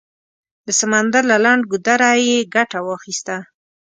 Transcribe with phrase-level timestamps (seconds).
[0.65, 3.35] د سمندر له لنډ ګودره یې ګټه واخیسته.